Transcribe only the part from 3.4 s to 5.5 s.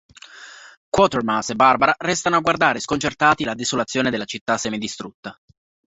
la desolazione della città semidistrutta.